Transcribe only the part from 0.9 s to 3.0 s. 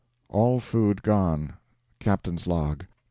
gone. Captain's Log.